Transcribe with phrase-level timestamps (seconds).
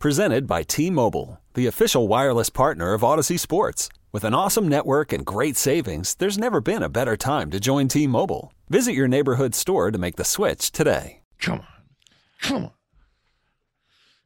[0.00, 3.88] Presented by T Mobile, the official wireless partner of Audacy Sports.
[4.12, 7.88] With an awesome network and great savings, there's never been a better time to join
[7.88, 8.52] T Mobile.
[8.68, 11.22] Visit your neighborhood store to make the switch today.
[11.40, 11.66] Come on.
[12.42, 12.70] Come on.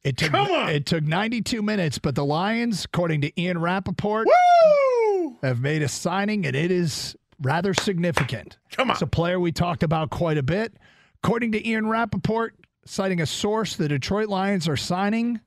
[0.03, 0.71] It took Come on.
[0.71, 5.39] it took 92 minutes, but the Lions, according to Ian Rapoport, Woo!
[5.43, 8.59] have made a signing, and it is rather significant.
[8.73, 8.95] Come on.
[8.95, 10.75] It's a player we talked about quite a bit.
[11.23, 12.57] According to Ian Rapoport,
[12.87, 15.41] citing a source, the Detroit Lions are signing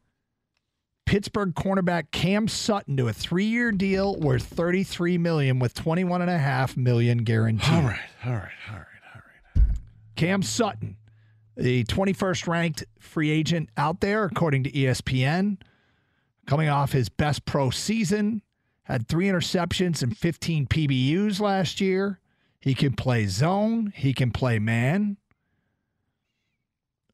[1.14, 6.40] Pittsburgh cornerback Cam Sutton to a three-year deal worth 33 million with 21 and a
[6.40, 7.72] half million guaranteed.
[7.72, 8.00] All right.
[8.26, 8.50] All right.
[8.72, 8.86] All right.
[9.14, 9.22] All
[9.58, 9.66] right.
[10.16, 10.98] Cam Sutton,
[11.56, 15.58] the 21st ranked free agent out there, according to ESPN,
[16.48, 18.42] coming off his best pro season,
[18.86, 22.22] had three interceptions and 15 PBUs last year.
[22.60, 25.18] He can play zone, he can play man.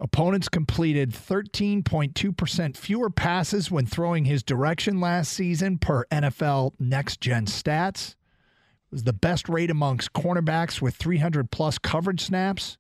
[0.02, 7.46] Opponents completed 13.2% fewer passes when throwing his direction last season per NFL Next Gen
[7.46, 8.12] Stats.
[8.12, 12.78] It was the best rate amongst cornerbacks with 300 plus coverage snaps.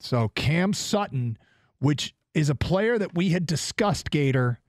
[0.00, 1.36] So Cam Sutton,
[1.78, 4.60] which is a player that we had discussed, Gator,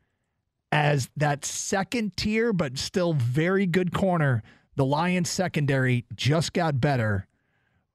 [0.74, 4.44] as that second tier, but still very good corner.
[4.76, 7.28] The Lions secondary just got better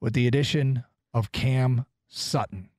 [0.01, 2.71] with the addition of Cam Sutton.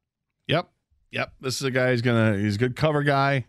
[0.47, 0.69] Yep.
[1.11, 1.33] Yep.
[1.41, 3.45] This is a guy who's gonna he's a good cover guy.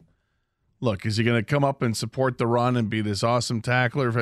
[0.80, 4.12] Look, is he gonna come up and support the run and be this awesome tackler?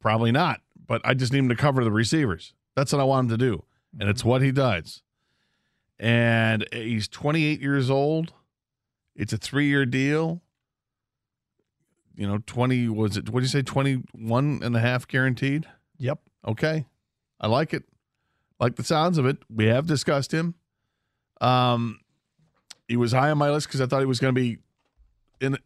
[0.00, 0.60] Probably not.
[0.86, 2.52] But I just need him to cover the receivers.
[2.76, 3.64] That's what I want him to do.
[3.98, 4.28] And it's mm-hmm.
[4.28, 5.02] what he does.
[5.98, 8.32] And he's 28 years old.
[9.14, 10.42] It's a three year deal.
[12.16, 13.62] You know, 20 was it what did you say?
[13.62, 15.66] 21 and a half guaranteed?
[15.98, 16.20] Yep.
[16.46, 16.86] Okay.
[17.40, 17.84] I like it.
[18.60, 19.38] Like the sounds of it.
[19.48, 20.54] We have discussed him.
[21.40, 22.00] Um,
[22.88, 24.58] he was high on my list because I thought he was going to be
[25.40, 25.56] in,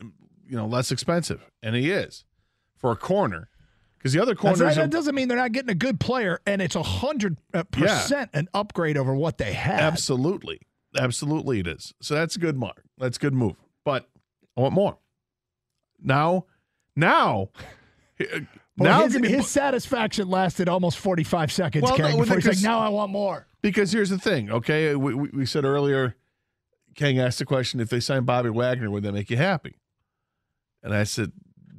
[0.49, 2.25] you know, less expensive, and he is
[2.77, 3.49] for a corner.
[3.99, 4.77] Because the other corners, right.
[4.77, 8.31] That doesn't mean they're not getting a good player, and it's a hundred uh, percent
[8.33, 9.81] an upgrade over what they had.
[9.81, 10.61] absolutely,
[10.97, 11.93] absolutely, it is.
[12.00, 12.85] So that's a good mark.
[12.97, 13.56] That's a good move.
[13.85, 14.09] But
[14.56, 14.99] I want more.
[16.00, 16.47] Now,
[16.95, 17.49] now,
[18.79, 22.79] Well, now, his, his satisfaction lasted almost forty-five seconds, Well, no, before he's like, "Now
[22.79, 24.95] I want more." Because here's the thing, okay?
[24.95, 26.17] We, we, we said earlier,
[26.95, 29.77] Kang asked the question if they sign Bobby Wagner, would that make you happy?
[30.83, 31.33] And I said,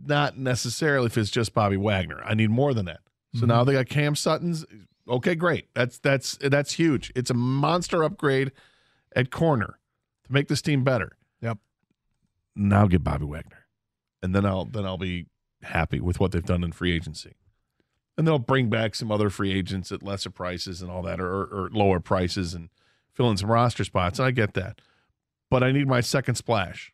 [0.05, 2.21] not necessarily if it's just Bobby Wagner.
[2.23, 2.99] I need more than that.
[3.33, 3.47] So mm-hmm.
[3.47, 4.65] now they got Cam Sutton's.
[5.07, 5.67] Okay, great.
[5.73, 7.11] That's that's that's huge.
[7.15, 8.51] It's a monster upgrade
[9.15, 9.79] at corner
[10.25, 11.17] to make this team better.
[11.41, 11.57] Yep.
[12.55, 13.65] Now get Bobby Wagner,
[14.21, 15.25] and then I'll then I'll be
[15.63, 17.35] happy with what they've done in free agency.
[18.19, 21.43] And they'll bring back some other free agents at lesser prices and all that, or,
[21.43, 22.67] or lower prices, and
[23.13, 24.19] fill in some roster spots.
[24.19, 24.81] I get that,
[25.49, 26.91] but I need my second splash.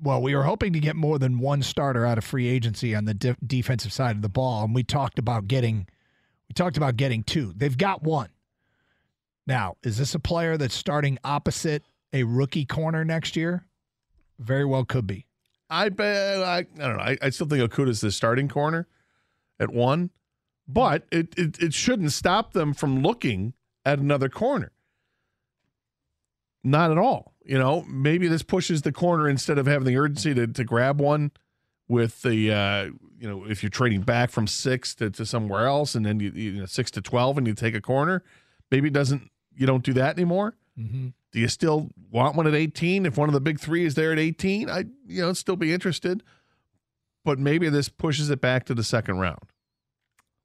[0.00, 3.04] Well, we were hoping to get more than one starter out of free agency on
[3.04, 5.86] the de- defensive side of the ball, and we talked about getting
[6.48, 7.52] we talked about getting two.
[7.54, 8.30] They've got one.
[9.46, 11.84] Now, is this a player that's starting opposite
[12.14, 13.66] a rookie corner next year?
[14.38, 15.26] Very well could be.
[15.68, 17.02] I bet I, I don't know.
[17.02, 18.88] I, I still think Okudah's the starting corner
[19.60, 20.10] at one,
[20.66, 23.52] but it, it it shouldn't stop them from looking
[23.84, 24.72] at another corner.
[26.64, 27.34] Not at all.
[27.44, 31.00] You know, maybe this pushes the corner instead of having the urgency to, to grab
[31.00, 31.30] one
[31.88, 32.84] with the uh,
[33.18, 36.30] you know, if you're trading back from six to, to somewhere else and then you,
[36.30, 38.22] you know six to twelve and you take a corner,
[38.70, 40.54] maybe it doesn't you don't do that anymore.
[40.78, 41.08] Mm-hmm.
[41.32, 43.06] Do you still want one at 18?
[43.06, 45.72] If one of the big three is there at 18, I you know still be
[45.72, 46.22] interested.
[47.24, 49.40] But maybe this pushes it back to the second round.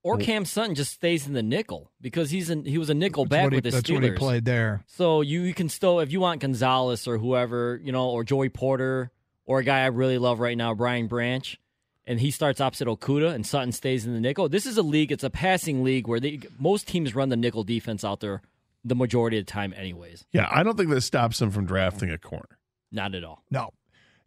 [0.04, 3.26] Or Cam Sutton just stays in the nickel because he's in, he was a nickel
[3.26, 3.94] That's back he- with the that's Steelers.
[3.96, 4.84] what he played there.
[4.86, 8.50] So you, you can still, if you want Gonzalez or whoever, you know, or Joey
[8.50, 9.10] Porter,
[9.46, 11.60] or a guy I really love right now, Brian Branch,
[12.06, 14.48] and he starts opposite Okudah and Sutton stays in the nickel.
[14.48, 17.64] This is a league, it's a passing league where they, most teams run the nickel
[17.64, 18.44] defense out there
[18.84, 20.26] the majority of the time, anyways.
[20.32, 22.60] Yeah, I don't think this stops them from drafting a corner.
[22.92, 23.42] Not at all.
[23.50, 23.72] No.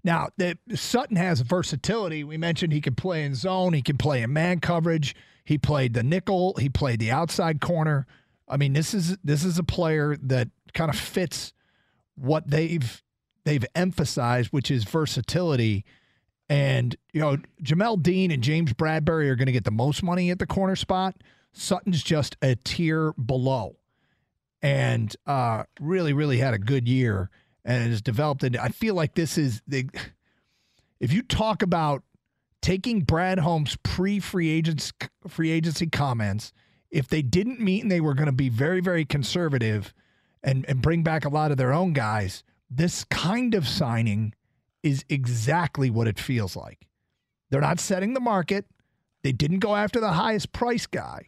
[0.08, 2.24] Now, the, Sutton has versatility.
[2.24, 5.14] We mentioned he can play in zone, he can play in man coverage.
[5.44, 8.06] He played the nickel, he played the outside corner.
[8.48, 11.52] I mean, this is this is a player that kind of fits
[12.14, 13.02] what they've
[13.44, 15.84] they've emphasized, which is versatility.
[16.48, 20.30] And, you know, Jamel Dean and James Bradberry are going to get the most money
[20.30, 21.16] at the corner spot.
[21.52, 23.76] Sutton's just a tier below
[24.62, 27.28] and uh, really, really had a good year
[27.68, 28.42] and has developed.
[28.42, 29.88] And I feel like this is the,
[30.98, 32.02] if you talk about
[32.62, 34.92] taking Brad Holmes pre free agents
[35.28, 36.52] free agency comments,
[36.90, 39.92] if they didn't meet and they were going to be very, very conservative
[40.42, 44.34] and, and bring back a lot of their own guys, this kind of signing
[44.82, 46.88] is exactly what it feels like.
[47.50, 48.64] They're not setting the market.
[49.22, 51.26] They didn't go after the highest price guy.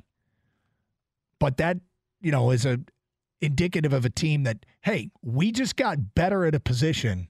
[1.39, 1.79] But that,
[2.23, 2.81] you know, is a
[3.41, 7.29] indicative of a team that, hey, we just got better at a position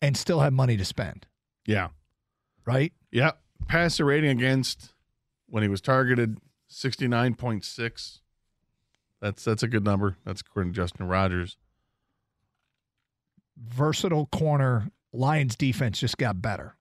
[0.00, 1.26] and still have money to spend.
[1.66, 1.88] Yeah.
[2.64, 2.92] Right?
[3.10, 3.32] Yeah.
[3.68, 4.92] Passer rating against
[5.48, 6.38] when he was targeted
[6.70, 8.20] 69.6.
[9.20, 10.16] That's that's a good number.
[10.24, 11.56] That's according to Justin Rogers.
[13.56, 14.90] Versatile corner.
[15.12, 16.76] Lions defense just got better.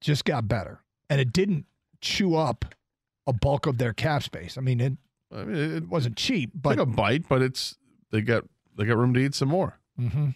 [0.00, 0.82] Just got better.
[1.08, 1.66] And it didn't
[2.00, 2.74] chew up
[3.26, 4.58] a bulk of their cap space.
[4.58, 4.94] I mean, it,
[5.32, 7.76] I mean, it, it wasn't cheap, but took a bite, but it's
[8.10, 8.44] they got
[8.76, 9.78] they got room to eat some more.
[10.00, 10.30] Mm-hmm.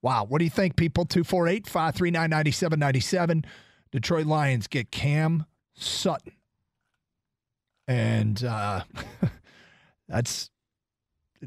[0.00, 0.24] Wow.
[0.24, 1.04] What do you think, people?
[1.04, 3.44] 248 539 9797.
[3.92, 6.32] Detroit Lions get Cam Sutton.
[7.86, 8.82] And uh,
[10.08, 10.50] that's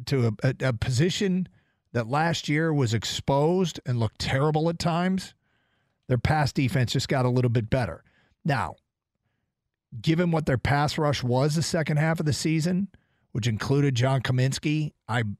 [0.06, 1.48] to a, a, a position
[1.94, 5.34] that last year was exposed and looked terrible at times.
[6.08, 8.04] Their pass defense just got a little bit better.
[8.44, 8.76] Now,
[10.02, 12.88] given what their pass rush was the second half of the season,
[13.32, 15.38] which included John Cominsky, I'm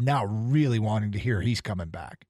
[0.00, 2.26] now really wanting to hear he's coming back.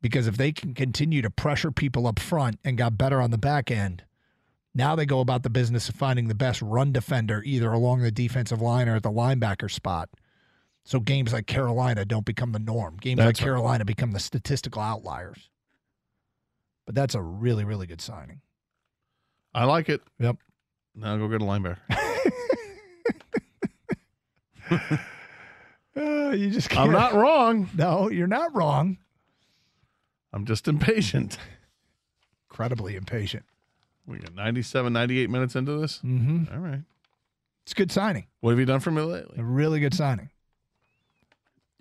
[0.00, 3.38] Because if they can continue to pressure people up front and got better on the
[3.38, 4.04] back end,
[4.74, 8.10] now they go about the business of finding the best run defender either along the
[8.10, 10.08] defensive line or at the linebacker spot.
[10.84, 12.96] So games like Carolina don't become the norm.
[13.00, 13.44] Games That's like right.
[13.44, 15.50] Carolina become the statistical outliers.
[16.86, 18.40] But that's a really, really good signing.
[19.54, 20.00] I like it.
[20.18, 20.36] Yep.
[20.94, 21.78] Now go get a linebacker.
[25.94, 26.86] Uh, you just can't.
[26.86, 27.68] I'm not wrong.
[27.76, 28.96] No, you're not wrong.
[30.32, 31.36] I'm just impatient.
[32.48, 33.44] Incredibly impatient.
[34.06, 35.98] We got 97, 98 minutes into this.
[35.98, 36.52] Mm-hmm.
[36.52, 36.80] All right.
[37.64, 38.26] It's a good signing.
[38.40, 39.38] What have you done for me lately?
[39.38, 40.30] A really good signing.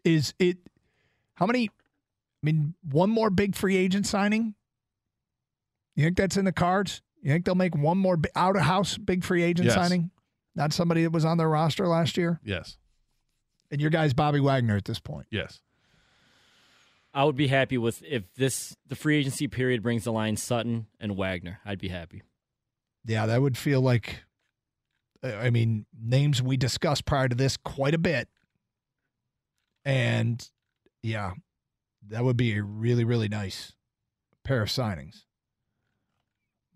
[0.04, 0.58] Is it?
[1.36, 1.70] How many?
[1.70, 4.56] I mean, one more big free agent signing.
[5.96, 7.02] You think that's in the cards?
[7.22, 9.76] You think they'll make one more out of house big free agent Yes.
[9.76, 10.12] signing?
[10.56, 12.40] Not somebody that was on their roster last year.
[12.44, 12.78] Yes.
[13.70, 15.28] And your guy's Bobby Wagner at this point.
[15.30, 15.62] Yes.
[17.14, 20.88] I would be happy with if this the free agency period brings the line Sutton
[21.00, 21.60] and Wagner.
[21.66, 22.22] I'd be happy.
[23.06, 24.24] Yeah, that would feel like.
[25.24, 28.28] I mean, names we discussed prior to this quite a bit,
[29.86, 30.48] and
[31.04, 31.34] yeah,
[32.08, 33.74] that would be a really really nice
[34.44, 35.26] pair of signings.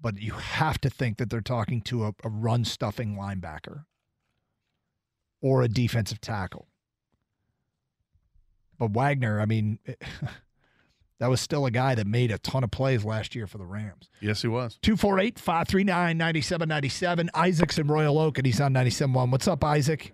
[0.05, 3.85] But you have to think that they're talking to a, a run stuffing linebacker
[5.41, 6.67] or a defensive tackle.
[8.77, 9.79] But Wagner, I mean,
[11.19, 13.65] that was still a guy that made a ton of plays last year for the
[13.65, 14.11] Rams.
[14.21, 14.77] Yes, he was.
[14.83, 17.31] 248 539 9797.
[17.33, 19.31] Isaac's in Royal Oak and he's on 97.1.
[19.31, 20.13] What's up, Isaac?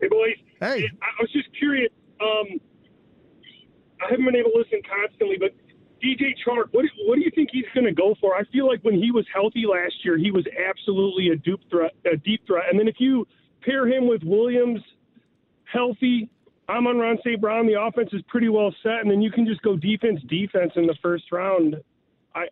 [0.00, 0.36] Hey, boys.
[0.58, 0.88] Hey.
[1.02, 1.92] I I was just curious.
[2.18, 2.58] Um,
[4.00, 5.52] I haven't been able to listen constantly, but
[6.02, 8.34] DJ Chark, what do, what do you think he's going to go for?
[8.34, 11.92] I feel like when he was healthy last year, he was absolutely a deep threat.
[12.10, 12.64] A deep threat.
[12.70, 13.26] And then if you
[13.62, 14.80] pair him with Williams,
[15.70, 16.28] healthy,
[16.68, 17.40] Amon-Ra St.
[17.40, 20.72] Brown, the offense is pretty well set, and then you can just go defense, defense
[20.76, 21.76] in the first round.
[22.34, 22.46] I,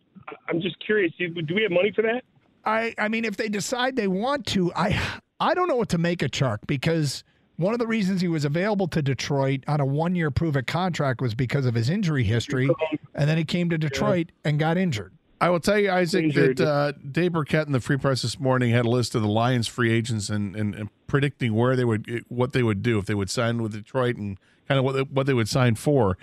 [0.49, 1.13] I'm just curious.
[1.17, 2.23] Do do we have money for that?
[2.65, 4.99] I, I mean, if they decide they want to, I
[5.39, 7.23] I don't know what to make of Chark because
[7.59, 10.65] one of the reasons he was available to Detroit on a one year prove it
[10.65, 12.69] contract was because of his injury history.
[13.13, 15.11] And then he came to Detroit and got injured.
[15.41, 16.57] I will tell you, Isaac, Injured.
[16.57, 19.27] that uh, Dave Birkett in the Free Press this morning had a list of the
[19.27, 23.05] Lions free agents and, and, and predicting where they would what they would do if
[23.05, 24.37] they would sign with Detroit and
[24.67, 26.17] kind of what they, what they would sign for.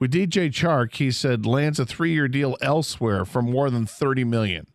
[0.00, 4.24] With DJ Chark, he said lands a three year deal elsewhere for more than thirty
[4.24, 4.66] million.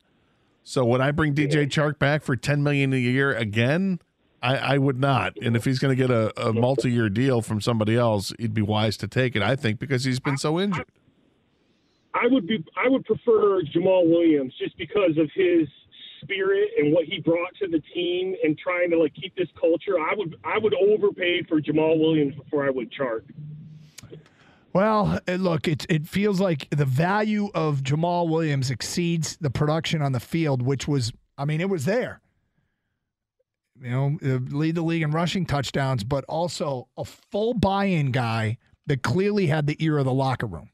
[0.64, 4.00] So would I bring DJ Chark back for ten million a year again?
[4.42, 5.38] I, I would not.
[5.42, 8.54] And if he's going to get a, a multi year deal from somebody else, he'd
[8.54, 9.42] be wise to take it.
[9.42, 10.86] I think because he's been so injured.
[12.14, 15.68] I would be I would prefer Jamaal Williams just because of his
[16.22, 20.00] spirit and what he brought to the team and trying to like keep this culture.
[20.00, 23.26] I would I would overpay for Jamaal Williams before I would chart.
[24.74, 30.02] Well, uh, look, it it feels like the value of Jamaal Williams exceeds the production
[30.02, 32.22] on the field, which was, I mean, it was there.
[33.82, 38.58] You know, uh, lead the league in rushing touchdowns, but also a full buy-in guy
[38.88, 40.70] that clearly had the ear of the locker room.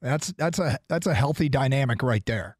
[0.00, 2.56] That's that's a that's a healthy dynamic right there.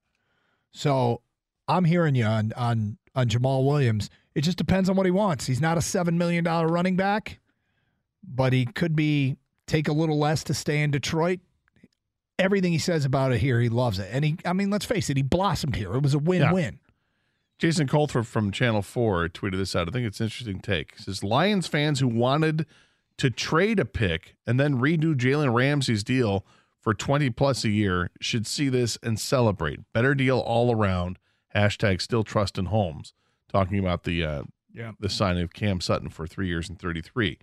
[0.73, 1.21] So
[1.69, 4.11] I'm hearing you on on on Jamaal Williams.
[4.35, 5.47] It just depends on what he wants.
[5.47, 7.41] He's not a seven million dollar running back,
[8.23, 9.37] but he could be
[9.67, 11.41] take a little less to stay in Detroit.
[12.39, 14.09] Everything he says about it here, he loves it.
[14.11, 15.95] And he I mean, let's face it, he blossomed here.
[15.95, 16.81] It was a win-win.
[17.65, 19.89] Jason Colthorp from Channel 4 tweeted this out.
[19.89, 20.97] I think it's an interesting take.
[20.99, 22.67] He says Lions fans who wanted
[23.17, 26.45] to trade a pick and then redo Jalen Ramsey's deal
[26.79, 29.81] for 20 plus a year should see this and celebrate.
[29.95, 31.19] Better deal all around.
[31.57, 33.15] Hashtag still trust in Holmes.
[33.49, 34.43] Talking about the uh,
[34.75, 34.93] Yeah.
[35.01, 37.39] the signing of Cam Sutton for three years and 33.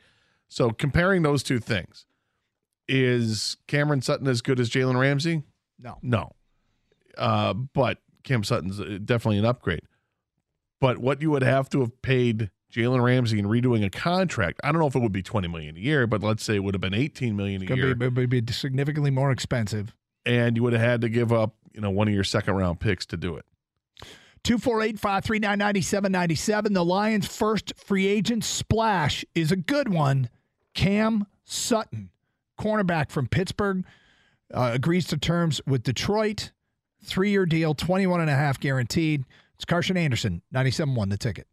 [0.49, 2.05] So comparing those two things,
[2.87, 5.41] is Cameron Sutton as good as Jalen Ramsey?
[5.79, 5.97] No.
[6.03, 6.33] No.
[7.17, 9.81] Uh, but Cam Sutton's uh, definitely an upgrade.
[10.81, 14.71] But what you would have to have paid Jalen Ramsey in redoing a contract, I
[14.71, 16.73] don't know if it would be 20 million a year, but let's say it would
[16.73, 17.93] have been 18 million a year.
[17.93, 19.93] gonna be, be, be significantly more expensive.
[20.25, 22.79] and you would have had to give up, you know, one of your second round
[22.79, 23.45] picks to do it.
[24.43, 26.73] 248 539 9797.
[26.73, 30.29] The Lions' first free agent splash is a good one.
[30.73, 32.09] Cam Sutton,
[32.59, 33.85] cornerback from Pittsburgh,
[34.51, 36.51] uh, agrees to terms with Detroit.
[37.03, 39.25] Three year deal, 21 and a half guaranteed.
[39.61, 41.45] It's Carson Anderson, 97 the ticket.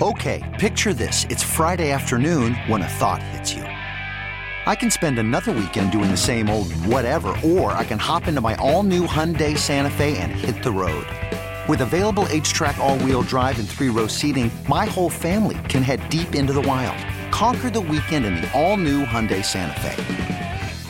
[0.00, 1.26] Okay, picture this.
[1.28, 3.60] It's Friday afternoon when a thought hits you.
[3.60, 8.40] I can spend another weekend doing the same old whatever, or I can hop into
[8.40, 11.06] my all new Hyundai Santa Fe and hit the road.
[11.68, 16.08] With available HTRAC, all wheel drive, and three row seating, my whole family can head
[16.08, 16.96] deep into the wild.
[17.34, 20.02] Conquer the weekend in the all new Hyundai Santa Fe.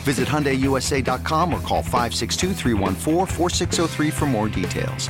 [0.05, 5.09] Visit HyundaiUSA.com or call 562-314-4603 for more details.